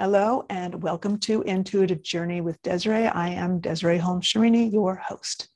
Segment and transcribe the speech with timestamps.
[0.00, 3.06] Hello and welcome to Intuitive Journey with Desiree.
[3.08, 5.50] I am Desiree Holmes Sharini, your host.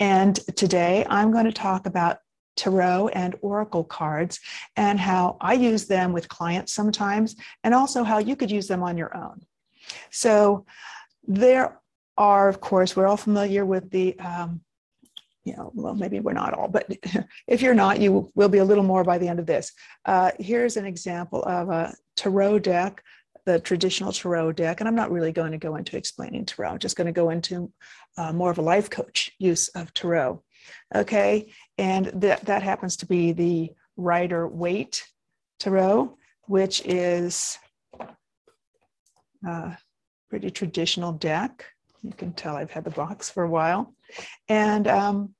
[0.00, 2.16] And today I'm going to talk about
[2.56, 4.40] tarot and oracle cards
[4.76, 8.82] and how I use them with clients sometimes, and also how you could use them
[8.82, 9.42] on your own.
[10.10, 10.64] So,
[11.28, 11.78] there
[12.16, 14.62] are, of course, we're all familiar with the um,
[15.44, 16.90] you know, well, maybe we're not all, but
[17.46, 19.72] if you're not, you will be a little more by the end of this.
[20.06, 23.02] Uh, here's an example of a tarot deck
[23.44, 26.70] the traditional tarot deck, and I'm not really going to go into explaining tarot.
[26.70, 27.72] I'm just going to go into
[28.16, 30.42] uh, more of a life coach use of tarot.
[30.94, 35.04] Okay, and that that happens to be the Rider Waite
[35.58, 37.58] tarot, which is
[39.44, 39.74] a uh,
[40.30, 41.66] pretty traditional deck.
[42.02, 43.94] You can tell I've had the box for a while,
[44.48, 45.34] and um,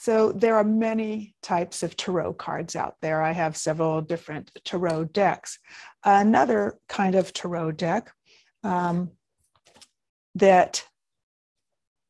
[0.00, 3.22] so there are many types of tarot cards out there.
[3.22, 5.58] I have several different tarot decks.
[6.02, 8.10] Another kind of tarot deck
[8.64, 9.10] um,
[10.36, 10.82] that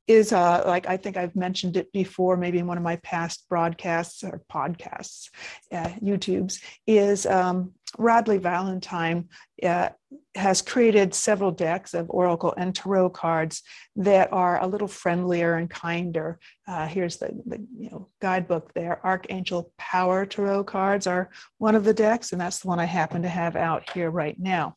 [0.07, 3.49] is uh, like I think I've mentioned it before, maybe in one of my past
[3.49, 5.29] broadcasts or podcasts,
[5.73, 9.29] uh, YouTubes, is um, Radleigh Valentine
[9.63, 9.91] uh,
[10.35, 13.63] has created several decks of oracle and tarot cards
[13.97, 16.39] that are a little friendlier and kinder.
[16.69, 19.05] Uh, here's the, the you know, guidebook there.
[19.05, 23.23] Archangel Power tarot cards are one of the decks, and that's the one I happen
[23.23, 24.77] to have out here right now.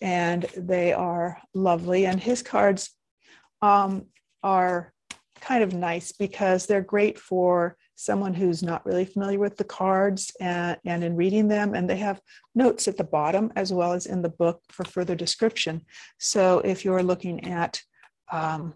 [0.00, 2.06] And they are lovely.
[2.06, 2.90] And his cards
[3.62, 4.06] um,
[4.42, 4.92] are
[5.40, 10.32] kind of nice because they're great for someone who's not really familiar with the cards
[10.40, 11.74] and, and in reading them.
[11.74, 12.20] And they have
[12.54, 15.82] notes at the bottom as well as in the book for further description.
[16.18, 17.80] So if you're looking at,
[18.32, 18.74] um,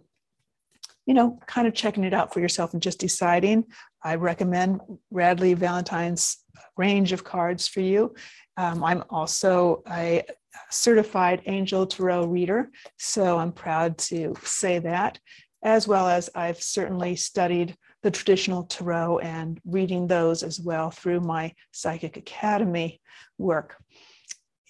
[1.06, 3.64] you know, kind of checking it out for yourself and just deciding,
[4.02, 4.80] I recommend
[5.12, 6.39] Radleigh Valentine's
[6.77, 8.14] range of cards for you.
[8.56, 10.24] Um, I'm also a
[10.70, 15.19] certified angel tarot reader, so I'm proud to say that
[15.62, 21.20] as well as I've certainly studied the traditional tarot and reading those as well through
[21.20, 23.01] my Psychic Academy
[23.39, 23.77] work.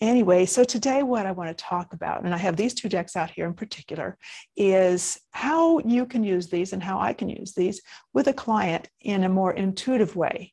[0.01, 3.17] Anyway, so today, what I want to talk about, and I have these two decks
[3.17, 4.17] out here in particular,
[4.57, 7.83] is how you can use these and how I can use these
[8.15, 10.53] with a client in a more intuitive way,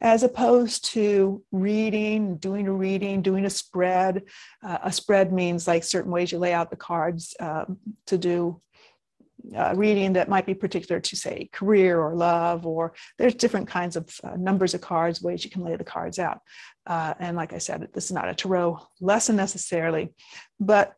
[0.00, 4.22] as opposed to reading, doing a reading, doing a spread.
[4.66, 7.66] Uh, a spread means like certain ways you lay out the cards uh,
[8.06, 8.62] to do
[9.54, 13.96] uh, reading that might be particular to say career or love or there's different kinds
[13.96, 16.40] of uh, numbers of cards ways you can lay the cards out.
[16.86, 20.14] Uh, and like i said this is not a tarot lesson necessarily
[20.60, 20.94] but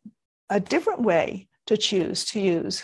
[0.49, 2.83] a different way to choose to use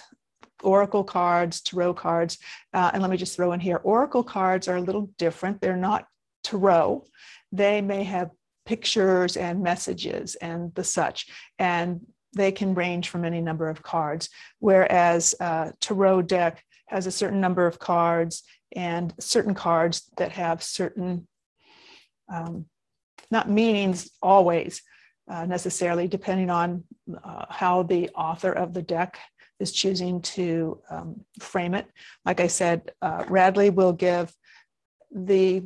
[0.64, 2.40] oracle cards tarot cards
[2.74, 5.62] uh, and let me just throw in here oracle cards are a little different.
[5.62, 6.08] They're not
[6.46, 7.06] tarot.
[7.52, 8.30] They may have
[8.66, 11.28] pictures and messages and the such.
[11.59, 12.02] And
[12.35, 14.29] they can range from any number of cards,
[14.59, 18.44] whereas uh, tarot deck has a certain number of cards
[18.75, 21.28] and certain cards that have certain,
[22.31, 22.66] um,
[23.31, 24.81] not meanings always
[25.29, 26.84] uh, necessarily, depending on
[27.23, 29.17] uh, how the author of the deck
[29.59, 31.88] is choosing to um, frame it.
[32.25, 34.34] Like I said, uh, Radleigh will give
[35.12, 35.63] the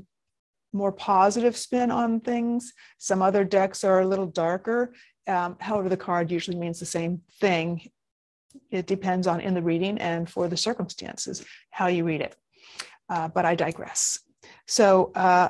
[0.71, 2.73] more positive spin on things.
[2.99, 4.93] Some other decks are a little darker
[5.27, 7.89] um, however, the card usually means the same thing.
[8.71, 12.35] It depends on in the reading and for the circumstances how you read it.
[13.09, 14.19] Uh, but I digress.
[14.67, 15.49] So, uh,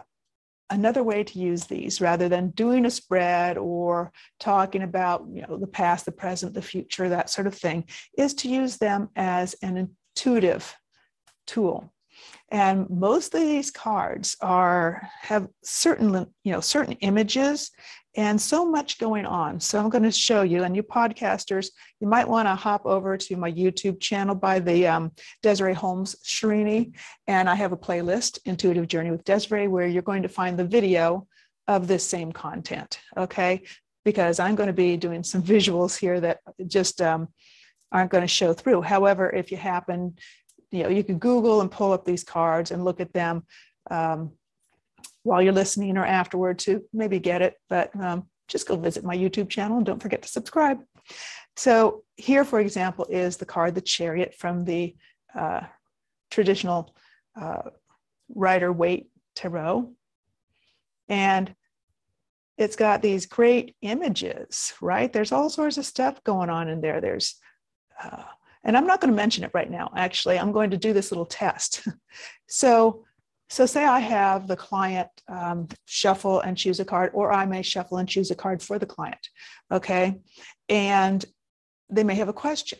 [0.69, 5.57] another way to use these rather than doing a spread or talking about you know
[5.57, 7.83] the past the present the future that sort of thing
[8.17, 10.75] is to use them as an intuitive
[11.47, 11.91] tool
[12.51, 17.71] and most of these cards are have certain you know certain images
[18.15, 19.59] and so much going on.
[19.59, 23.15] So I'm going to show you, and you podcasters, you might want to hop over
[23.15, 25.11] to my YouTube channel by the um,
[25.43, 26.93] Desiree Holmes Sharini,
[27.27, 30.65] and I have a playlist, Intuitive Journey with Desiree, where you're going to find the
[30.65, 31.27] video
[31.67, 32.99] of this same content.
[33.15, 33.61] Okay,
[34.03, 37.29] because I'm going to be doing some visuals here that just um,
[37.91, 38.81] aren't going to show through.
[38.81, 40.15] However, if you happen,
[40.71, 43.43] you know, you can Google and pull up these cards and look at them.
[43.89, 44.33] Um,
[45.23, 49.15] while you're listening or afterward to maybe get it, but um, just go visit my
[49.15, 50.79] YouTube channel and don't forget to subscribe.
[51.55, 54.95] So, here, for example, is the card, the chariot from the
[55.37, 55.61] uh,
[56.31, 56.95] traditional
[57.39, 57.69] uh,
[58.33, 59.91] Rider Waite Tarot.
[61.09, 61.53] And
[62.57, 65.11] it's got these great images, right?
[65.11, 67.01] There's all sorts of stuff going on in there.
[67.01, 67.35] There's,
[68.01, 68.23] uh,
[68.63, 70.37] and I'm not going to mention it right now, actually.
[70.37, 71.87] I'm going to do this little test.
[72.47, 73.05] so,
[73.49, 77.61] So, say I have the client um, shuffle and choose a card, or I may
[77.63, 79.27] shuffle and choose a card for the client.
[79.71, 80.19] Okay.
[80.67, 81.23] And
[81.89, 82.79] they may have a question.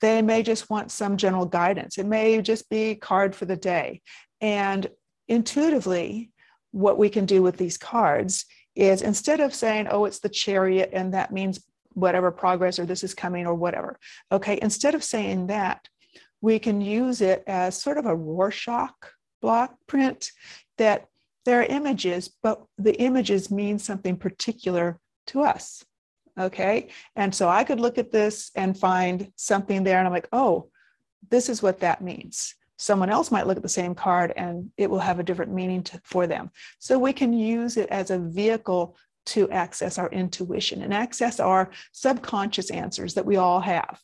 [0.00, 1.98] They may just want some general guidance.
[1.98, 4.02] It may just be card for the day.
[4.40, 4.88] And
[5.28, 6.30] intuitively,
[6.72, 8.44] what we can do with these cards
[8.74, 11.64] is instead of saying, oh, it's the chariot and that means
[11.96, 13.98] whatever progress or this is coming or whatever,
[14.30, 15.88] okay, instead of saying that,
[16.40, 18.94] we can use it as sort of a Rorschach
[19.40, 20.30] block print
[20.78, 21.08] that
[21.44, 25.84] there are images, but the images mean something particular to us.
[26.38, 26.88] Okay.
[27.14, 30.68] And so I could look at this and find something there, and I'm like, oh,
[31.30, 32.54] this is what that means.
[32.78, 35.82] Someone else might look at the same card and it will have a different meaning
[35.84, 36.50] to, for them.
[36.78, 41.70] So we can use it as a vehicle to access our intuition and access our
[41.92, 44.00] subconscious answers that we all have.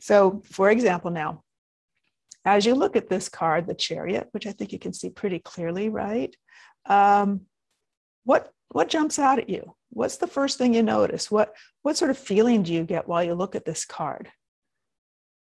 [0.00, 1.42] So, for example, now,
[2.44, 5.38] as you look at this card, the chariot, which I think you can see pretty
[5.38, 6.34] clearly, right?
[6.86, 7.42] Um,
[8.24, 9.74] what what jumps out at you?
[9.90, 11.30] What's the first thing you notice?
[11.30, 14.30] What what sort of feeling do you get while you look at this card?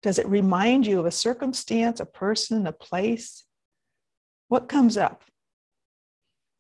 [0.02, 3.46] Does it remind you of a circumstance, a person, a place?
[4.50, 5.24] What comes up?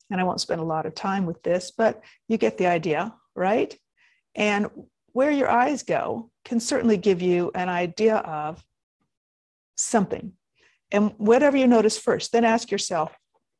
[0.10, 3.14] And I won't spend a lot of time with this, but you get the idea,
[3.36, 3.76] right?
[4.36, 4.70] And
[5.14, 8.64] where your eyes go can certainly give you an idea of
[9.78, 10.34] something.
[10.92, 13.16] And whatever you notice first, then ask yourself,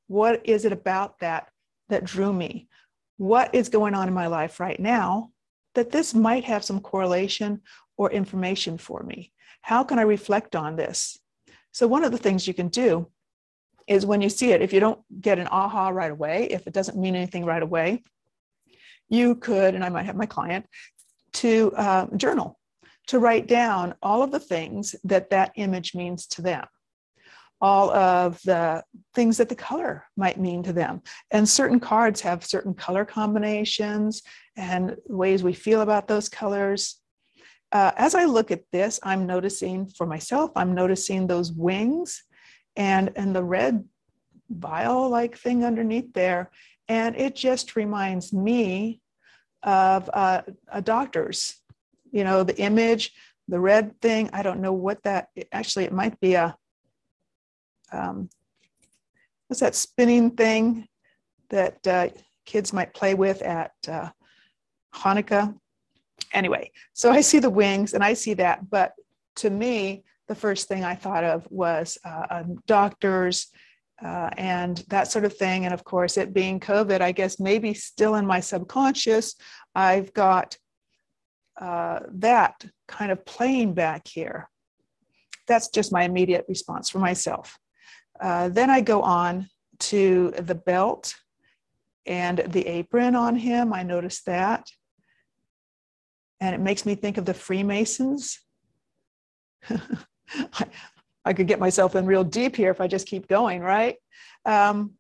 [0.08, 1.48] what is it about that
[1.90, 2.68] that drew me?
[3.18, 5.32] What is going on in my life right now
[5.76, 7.62] that this might have some correlation
[7.98, 9.32] or information for me?
[9.62, 11.18] How can I reflect on this?
[11.72, 13.08] So, one of the things you can do
[13.88, 16.74] is when you see it, if you don't get an aha right away, if it
[16.74, 18.04] doesn't mean anything right away,
[19.10, 20.66] you could, and I might have my client,
[21.34, 22.60] to uh, journal,
[23.08, 26.66] to write down all of the things that that image means to them,
[27.60, 28.84] all of the
[29.14, 31.02] things that the color might mean to them.
[31.32, 34.22] And certain cards have certain color combinations
[34.56, 37.04] and ways we feel about those colors
[37.74, 42.24] uh, as I look at this, I'm noticing for myself, I'm noticing those wings
[42.76, 43.84] and, and the red
[44.50, 46.52] vial like thing underneath there.
[46.88, 49.02] And it just reminds me
[49.64, 50.42] of uh,
[50.72, 51.56] a doctor's,
[52.12, 53.14] you know, the image,
[53.48, 54.30] the red thing.
[54.34, 56.56] I don't know what that, actually, it might be a,
[57.92, 58.30] um,
[59.48, 60.88] what's that spinning thing
[61.50, 62.10] that uh,
[62.46, 64.10] kids might play with at uh,
[64.94, 65.56] Hanukkah?
[66.34, 68.70] anyway, so I see the wings and I see that.
[68.70, 68.94] But
[69.38, 73.48] to me, the first thing I thought of was uh, um, doctors
[74.04, 75.66] uh, and that sort of thing.
[75.66, 79.36] And of course, it being COVID, I guess maybe still in my subconscious,
[79.76, 80.58] I've got
[81.60, 84.50] uh, that kind of playing back here.
[85.48, 87.58] That's just my immediate response for myself.
[88.20, 89.48] Uh, then I go on
[89.80, 91.16] to the belt
[92.06, 93.74] and the apron on him.
[93.74, 94.68] I notice that
[96.44, 98.38] and it makes me think of the Freemasons.
[100.36, 100.66] I,
[101.26, 103.98] I, could get myself in real deep here if I just keep going, right?
[104.46, 104.94] Um,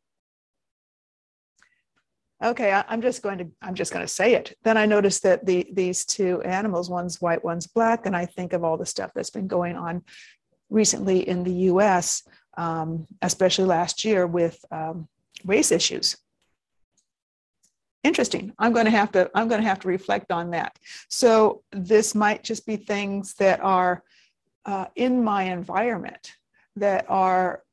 [2.43, 4.57] okay, I, am just going to I'm just going to say it.
[4.63, 8.53] Then I notice that the these two animals, one's white, one's black, and I think
[8.53, 10.03] of all the stuff that's been going on
[10.69, 12.23] recently in the U.S.,
[12.57, 15.07] um, especially last year with um,
[15.45, 16.17] race issues
[18.03, 20.77] interesting i'm going to have to i'm going to have to reflect on that
[21.09, 24.03] so this might just be things that are
[24.65, 26.33] uh, in my environment
[26.75, 27.63] that are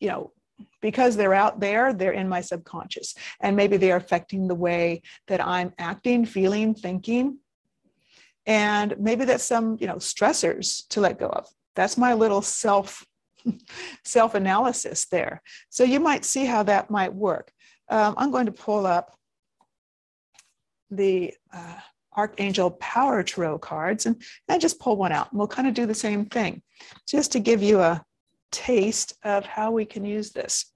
[0.00, 0.32] you know
[0.80, 3.14] because they're out there they're in my subconscious.
[3.40, 7.38] And maybe they're affecting the way that i'm acting feeling thinking.
[8.46, 11.46] And maybe that's some you know stressors to let go of.
[11.76, 13.04] That's my little self
[14.04, 15.42] self analysis there.
[15.68, 17.52] So you might see how that might work.
[17.88, 19.16] Um, i'm going to pull up
[20.90, 21.80] the uh,
[22.16, 25.30] Archangel Power Tarot cards and, and just pull one out.
[25.30, 26.62] And we'll kind of do the same thing
[27.08, 28.04] just to give you a
[28.50, 30.66] taste of how we can use this.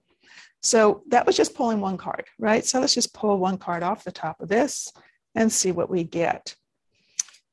[0.62, 2.64] So that was just pulling one card, right?
[2.64, 4.90] So let's just pull one card off the top of this
[5.34, 6.54] and see what we get.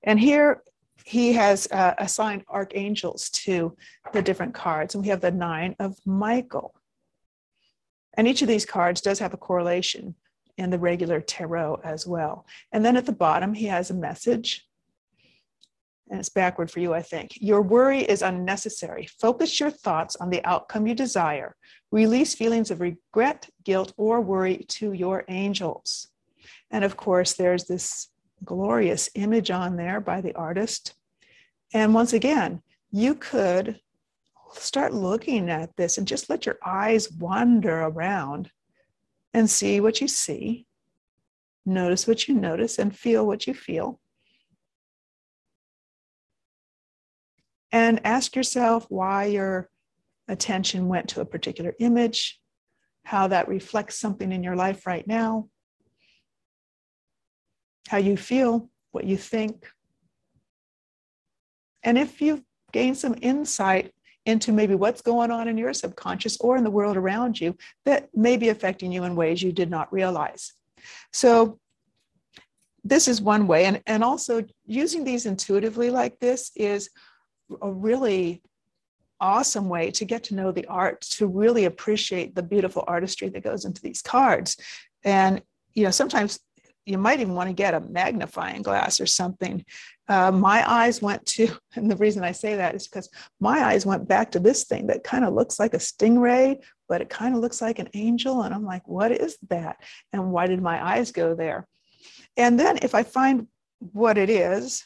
[0.04, 0.64] And here
[1.04, 3.76] he has uh, assigned archangels to
[4.14, 4.96] the different cards.
[4.96, 6.74] And we have the nine of Michael.
[8.16, 10.16] And each of these cards does have a correlation
[10.58, 12.46] in the regular tarot as well.
[12.72, 14.66] And then at the bottom, he has a message.
[16.10, 17.32] And it's backward for you, I think.
[17.40, 19.08] Your worry is unnecessary.
[19.20, 21.56] Focus your thoughts on the outcome you desire.
[21.92, 26.08] Release feelings of regret, guilt, or worry to your angels.
[26.70, 28.10] And of course, there's this
[28.44, 30.96] glorious image on there by the artist.
[31.74, 33.80] And once again, you could
[34.54, 38.52] start looking at this and just let your eyes wander around
[39.34, 40.66] and see what you see.
[41.66, 44.00] Notice what you notice and feel what you feel.
[47.72, 49.70] And ask yourself why your
[50.28, 52.40] attention went to a particular image,
[53.06, 55.48] how that reflects something in your life right now,
[57.88, 59.68] how you feel, what you think.
[61.84, 63.94] And if you've gained some insight
[64.26, 68.10] into maybe what's going on in your subconscious or in the world around you that
[68.16, 70.54] may be affecting you in ways you did not realize.
[71.12, 71.60] So,
[72.84, 73.66] this is one way.
[73.66, 76.90] And, and also, using these intuitively like this is
[77.62, 78.42] a really
[79.20, 83.44] awesome way to get to know the art, to really appreciate the beautiful artistry that
[83.44, 84.58] goes into these cards.
[85.04, 86.40] And, you know, sometimes
[86.86, 89.64] you might even want to get a magnifying glass or something.
[90.08, 93.10] Uh, my eyes went to, and the reason I say that is because
[93.40, 96.58] my eyes went back to this thing that kind of looks like a stingray,
[96.90, 98.42] but it kind of looks like an angel.
[98.42, 99.78] And I'm like, what is that?
[100.12, 101.68] And why did my eyes go there?
[102.38, 103.48] And then if I find
[103.80, 104.84] what it is,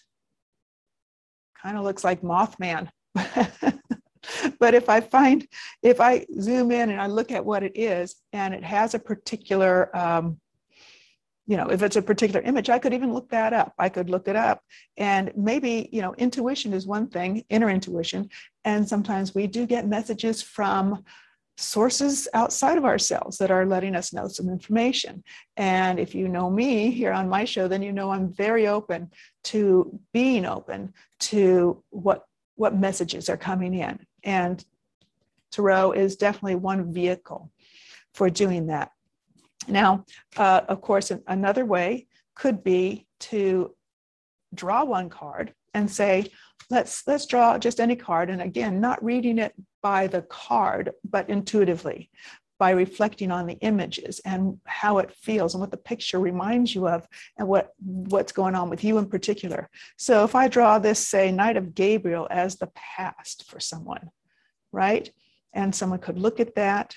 [1.61, 2.89] kind of looks like Mothman.
[4.59, 5.47] but if I find,
[5.81, 8.99] if I zoom in and I look at what it is, and it has a
[8.99, 10.39] particular um,
[11.47, 13.73] you know if it's a particular image i could even look that up.
[13.77, 14.61] I could look it up.
[14.97, 18.29] And maybe you know intuition is one thing inner intuition.
[18.63, 21.03] And sometimes we do get messages from
[21.57, 25.23] sources outside of ourselves that are letting us know some information.
[25.55, 29.11] And if you know me here on my show then you know i'm very open
[29.45, 32.25] to being open to what
[32.55, 33.99] what messages are coming in.
[34.23, 34.63] And
[35.51, 37.51] tarot is definitely one vehicle
[38.13, 38.91] for doing that
[39.67, 40.05] now,
[40.37, 43.73] uh, of course, another way could be to
[44.53, 46.31] draw one card and say,
[46.69, 48.29] let's let's draw just any card.
[48.29, 52.09] And again, not reading it by the card, but intuitively
[52.57, 56.87] by reflecting on the images and how it feels and what the picture reminds you
[56.87, 57.07] of
[57.37, 61.31] and what what's going on with you in particular so if i draw this say
[61.31, 64.09] knight of gabriel as the past for someone
[64.71, 65.11] right
[65.53, 66.95] and someone could look at that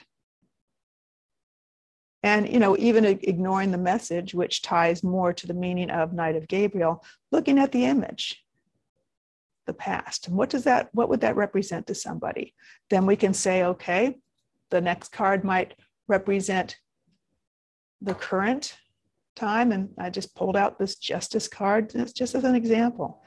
[2.22, 6.36] and you know even ignoring the message which ties more to the meaning of knight
[6.36, 8.44] of gabriel looking at the image
[9.68, 10.26] the past.
[10.26, 12.54] And what does that what would that represent to somebody?
[12.90, 14.16] Then we can say okay
[14.70, 15.74] the next card might
[16.08, 16.76] represent
[18.00, 18.76] the current
[19.36, 19.70] time.
[19.70, 23.22] And i just pulled out this justice card it's just as an example.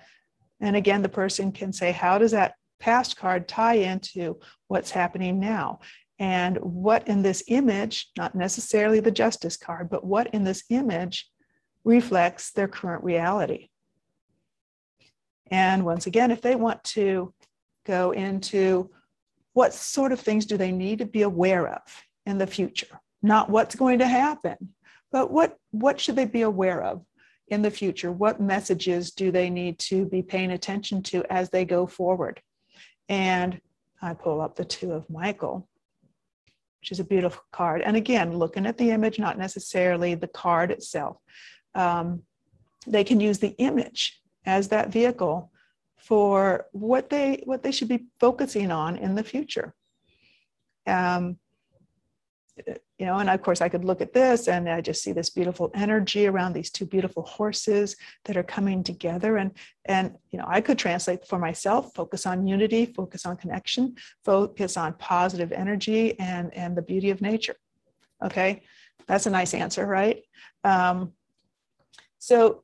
[0.59, 5.39] And again the person can say how does that past card tie into what's happening
[5.39, 5.79] now
[6.21, 11.27] and what in this image, not necessarily the justice card, but what in this image
[11.83, 13.69] reflects their current reality.
[15.49, 17.33] And once again, if they want to
[17.87, 18.91] go into
[19.53, 21.81] what sort of things do they need to be aware of
[22.27, 24.75] in the future, not what's going to happen,
[25.11, 27.03] but what, what should they be aware of
[27.47, 28.11] in the future?
[28.11, 32.43] What messages do they need to be paying attention to as they go forward?
[33.09, 33.59] And
[34.03, 35.67] I pull up the two of Michael
[36.81, 37.81] which is a beautiful card.
[37.81, 41.17] And again, looking at the image, not necessarily the card itself.
[41.75, 42.23] Um,
[42.87, 45.51] they can use the image as that vehicle
[45.97, 49.75] for what they what they should be focusing on in the future.
[50.87, 51.37] Um,
[52.67, 55.29] you know, and of course I could look at this and I just see this
[55.29, 59.37] beautiful energy around these two beautiful horses that are coming together.
[59.37, 59.51] And,
[59.85, 64.77] and, you know, I could translate for myself, focus on unity, focus on connection, focus
[64.77, 67.55] on positive energy and, and the beauty of nature.
[68.23, 68.61] Okay.
[69.07, 70.21] That's a nice answer, right?
[70.63, 71.13] Um,
[72.19, 72.63] so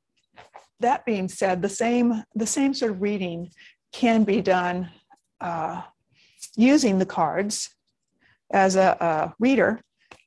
[0.79, 3.49] that being said, the same, the same sort of reading
[3.91, 4.89] can be done
[5.41, 5.81] uh,
[6.55, 7.69] using the cards
[8.51, 9.81] as a, a reader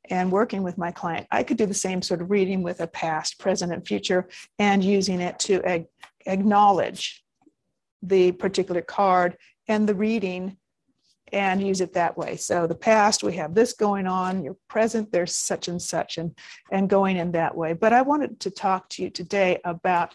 [0.08, 2.86] and working with my client, I could do the same sort of reading with a
[2.86, 5.86] past, present, and future and using it to ag-
[6.26, 7.22] acknowledge
[8.02, 9.36] the particular card
[9.68, 10.56] and the reading
[11.32, 12.36] and use it that way.
[12.36, 16.36] So the past, we have this going on, your present, there's such and such, and,
[16.72, 17.72] and going in that way.
[17.72, 20.14] But I wanted to talk to you today about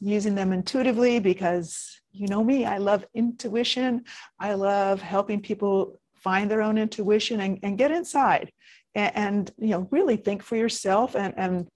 [0.00, 4.04] using them intuitively because you know me, I love intuition.
[4.38, 8.50] I love helping people find their own intuition and, and get inside
[8.94, 11.68] and, and, you know really think for yourself and, and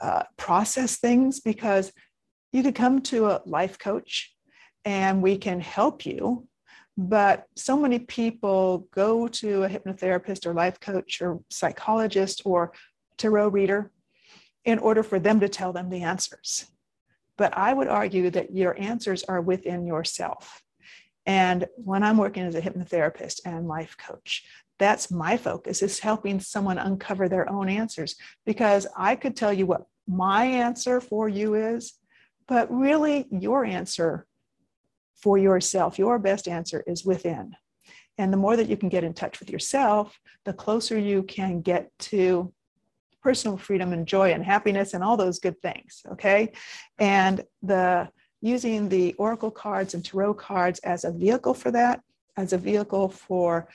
[0.00, 1.92] uh, process things because
[2.52, 4.34] you could come to a life coach
[4.84, 6.46] and we can help you
[6.96, 12.72] but so many people go to a hypnotherapist or life coach or psychologist or
[13.16, 13.90] tarot reader
[14.64, 16.66] in order for them to tell them the answers.
[17.38, 20.62] But i would argue that your answers are within yourself
[21.30, 24.44] And when I'm working as a hypnotherapist and life coach,
[24.80, 29.64] that's my focus is helping someone uncover their own answers because I could tell you
[29.64, 31.92] what my answer for you is,
[32.48, 34.26] but really your answer
[35.14, 37.54] for yourself, your best answer is within.
[38.18, 41.60] And the more that you can get in touch with yourself, the closer you can
[41.60, 42.52] get to
[43.22, 46.02] personal freedom and joy and happiness and all those good things.
[46.10, 46.50] Okay.
[46.98, 48.08] And the
[48.40, 52.00] using the oracle cards and tarot cards as a vehicle for that,
[52.36, 53.68] as a vehicle for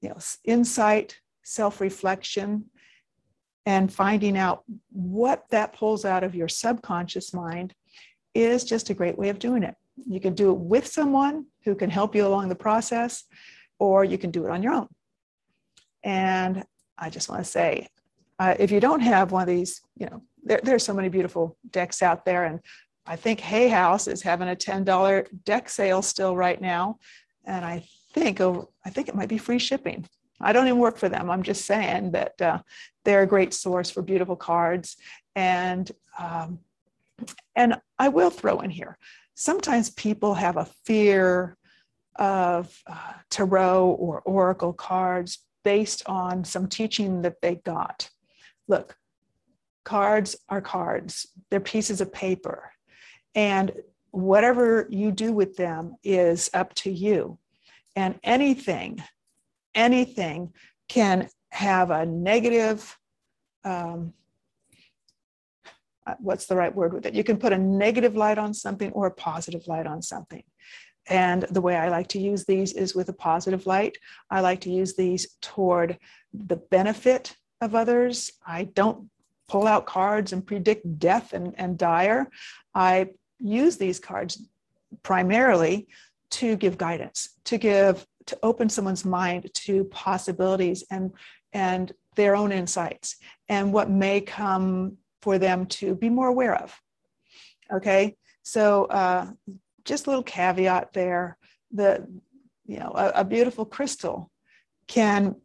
[0.00, 2.64] you know, insight, self-reflection,
[3.66, 7.74] and finding out what that pulls out of your subconscious mind
[8.34, 9.74] is just a great way of doing it.
[10.06, 13.24] You can do it with someone who can help you along the process,
[13.78, 14.88] or you can do it on your own.
[16.02, 16.64] And
[16.98, 17.88] I just want to say,
[18.38, 21.56] uh, if you don't have one of these, you know, there, there's so many beautiful
[21.70, 22.44] decks out there.
[22.44, 22.60] And
[23.06, 26.98] I think Hay House is having a $10 deck sale still right now.
[27.44, 30.06] And I think, I think it might be free shipping.
[30.40, 31.30] I don't even work for them.
[31.30, 32.58] I'm just saying that uh,
[33.04, 34.96] they're a great source for beautiful cards.
[35.36, 36.60] And um,
[37.54, 38.98] and I will throw in here.
[39.34, 41.56] Sometimes people have a fear
[42.16, 48.10] of uh, tarot or oracle cards based on some teaching that they got.
[48.68, 48.96] Look,
[49.84, 51.26] cards are cards.
[51.50, 52.70] They're pieces of paper,
[53.34, 53.72] and
[54.10, 57.38] whatever you do with them is up to you.
[57.96, 59.02] And anything,
[59.74, 60.52] anything
[60.88, 62.96] can have a negative,
[63.64, 64.12] um,
[66.06, 67.14] uh, what's the right word with it?
[67.14, 70.42] You can put a negative light on something or a positive light on something.
[71.06, 73.98] And the way I like to use these is with a positive light.
[74.30, 75.98] I like to use these toward
[76.32, 78.30] the benefit of others.
[78.46, 79.10] I don't
[79.48, 82.30] pull out cards and predict death and, and dire.
[82.74, 84.42] I use these cards
[85.02, 85.88] primarily
[86.30, 91.12] to give guidance, to give, to open someone's mind to possibilities and,
[91.52, 93.16] and their own insights
[93.48, 96.78] and what may come for them to be more aware of.
[97.72, 99.30] Okay, so uh,
[99.84, 101.38] just a little caveat there.
[101.72, 102.06] The
[102.66, 104.30] you know a, a beautiful crystal
[104.86, 105.36] can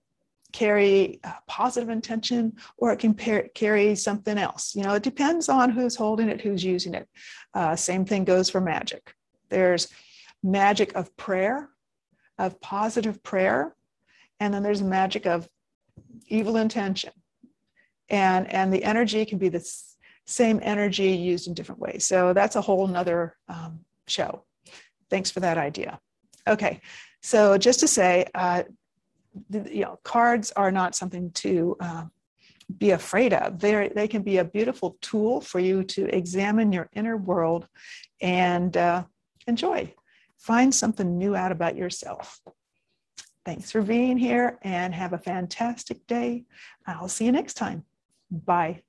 [0.52, 4.76] carry positive intention or it can par- carry something else.
[4.76, 7.08] You know, it depends on who's holding it, who's using it.
[7.54, 9.14] Uh, same thing goes for magic.
[9.50, 9.88] There's
[10.42, 11.70] magic of prayer,
[12.38, 13.76] of positive prayer,
[14.40, 15.48] and then there's magic of
[16.28, 17.12] evil intention.
[18.10, 19.64] And, and the energy can be the
[20.26, 22.06] same energy used in different ways.
[22.06, 24.46] So that's a whole nother um, show.
[25.10, 26.00] Thanks for that idea.
[26.48, 26.82] Okay,
[27.22, 28.64] so just to say, uh,
[29.52, 32.06] you know, cards are not something to uh,
[32.78, 33.60] be afraid of.
[33.60, 37.68] They they can be a beautiful tool for you to examine your inner world
[38.22, 39.04] and uh,
[39.48, 39.94] enjoy.
[40.38, 42.40] Find something new out about yourself.
[43.46, 46.46] Thanks for being here and have a fantastic day.
[46.86, 47.84] I'll see you next time.
[48.32, 48.84] Bye.